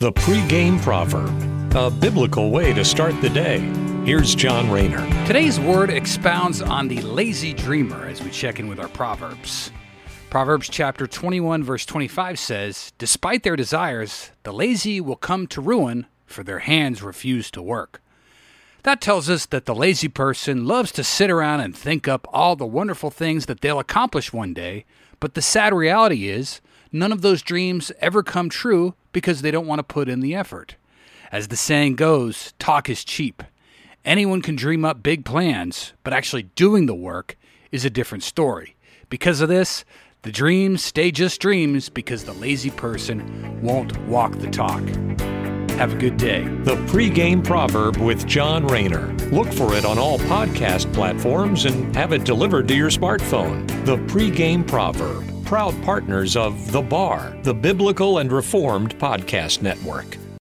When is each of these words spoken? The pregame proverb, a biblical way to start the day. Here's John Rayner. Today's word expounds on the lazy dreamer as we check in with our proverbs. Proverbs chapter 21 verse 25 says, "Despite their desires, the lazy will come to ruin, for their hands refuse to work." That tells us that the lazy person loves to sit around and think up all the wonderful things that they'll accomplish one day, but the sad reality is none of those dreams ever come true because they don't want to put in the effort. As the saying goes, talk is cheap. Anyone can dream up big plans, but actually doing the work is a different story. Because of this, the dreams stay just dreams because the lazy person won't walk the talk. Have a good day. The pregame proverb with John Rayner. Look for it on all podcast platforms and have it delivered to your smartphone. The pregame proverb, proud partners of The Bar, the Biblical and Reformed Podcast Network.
The 0.00 0.12
pregame 0.12 0.80
proverb, 0.80 1.74
a 1.74 1.90
biblical 1.90 2.52
way 2.52 2.72
to 2.72 2.84
start 2.84 3.20
the 3.20 3.28
day. 3.28 3.58
Here's 4.04 4.32
John 4.32 4.70
Rayner. 4.70 5.04
Today's 5.26 5.58
word 5.58 5.90
expounds 5.90 6.62
on 6.62 6.86
the 6.86 7.02
lazy 7.02 7.52
dreamer 7.52 8.06
as 8.06 8.22
we 8.22 8.30
check 8.30 8.60
in 8.60 8.68
with 8.68 8.78
our 8.78 8.86
proverbs. 8.86 9.72
Proverbs 10.30 10.68
chapter 10.68 11.08
21 11.08 11.64
verse 11.64 11.84
25 11.84 12.38
says, 12.38 12.92
"Despite 12.96 13.42
their 13.42 13.56
desires, 13.56 14.30
the 14.44 14.52
lazy 14.52 15.00
will 15.00 15.16
come 15.16 15.48
to 15.48 15.60
ruin, 15.60 16.06
for 16.26 16.44
their 16.44 16.60
hands 16.60 17.02
refuse 17.02 17.50
to 17.50 17.60
work." 17.60 18.00
That 18.84 19.00
tells 19.00 19.28
us 19.28 19.46
that 19.46 19.66
the 19.66 19.74
lazy 19.74 20.06
person 20.06 20.64
loves 20.64 20.92
to 20.92 21.02
sit 21.02 21.28
around 21.28 21.58
and 21.58 21.76
think 21.76 22.06
up 22.06 22.28
all 22.32 22.54
the 22.54 22.64
wonderful 22.64 23.10
things 23.10 23.46
that 23.46 23.62
they'll 23.62 23.80
accomplish 23.80 24.32
one 24.32 24.54
day, 24.54 24.84
but 25.18 25.34
the 25.34 25.42
sad 25.42 25.74
reality 25.74 26.28
is 26.28 26.60
none 26.92 27.12
of 27.12 27.22
those 27.22 27.42
dreams 27.42 27.92
ever 28.00 28.22
come 28.22 28.48
true 28.48 28.94
because 29.12 29.42
they 29.42 29.50
don't 29.50 29.66
want 29.66 29.78
to 29.78 29.82
put 29.82 30.08
in 30.08 30.20
the 30.20 30.34
effort. 30.34 30.76
As 31.30 31.48
the 31.48 31.56
saying 31.56 31.96
goes, 31.96 32.54
talk 32.58 32.88
is 32.88 33.04
cheap. 33.04 33.42
Anyone 34.04 34.42
can 34.42 34.56
dream 34.56 34.84
up 34.84 35.02
big 35.02 35.24
plans, 35.24 35.92
but 36.02 36.12
actually 36.12 36.44
doing 36.54 36.86
the 36.86 36.94
work 36.94 37.36
is 37.70 37.84
a 37.84 37.90
different 37.90 38.24
story. 38.24 38.76
Because 39.10 39.40
of 39.40 39.48
this, 39.48 39.84
the 40.22 40.32
dreams 40.32 40.82
stay 40.82 41.10
just 41.10 41.40
dreams 41.40 41.88
because 41.88 42.24
the 42.24 42.32
lazy 42.32 42.70
person 42.70 43.60
won't 43.62 43.96
walk 44.06 44.32
the 44.38 44.48
talk. 44.48 44.82
Have 45.78 45.92
a 45.92 45.96
good 45.96 46.16
day. 46.16 46.42
The 46.64 46.74
pregame 46.86 47.44
proverb 47.44 47.98
with 47.98 48.26
John 48.26 48.66
Rayner. 48.66 49.14
Look 49.30 49.52
for 49.52 49.74
it 49.74 49.84
on 49.84 49.96
all 49.96 50.18
podcast 50.18 50.92
platforms 50.92 51.66
and 51.66 51.94
have 51.94 52.12
it 52.12 52.24
delivered 52.24 52.66
to 52.68 52.74
your 52.74 52.90
smartphone. 52.90 53.66
The 53.84 53.96
pregame 54.12 54.66
proverb, 54.66 55.24
proud 55.48 55.82
partners 55.82 56.36
of 56.36 56.72
The 56.72 56.82
Bar, 56.82 57.34
the 57.42 57.54
Biblical 57.54 58.18
and 58.18 58.30
Reformed 58.30 58.98
Podcast 58.98 59.62
Network. 59.62 60.18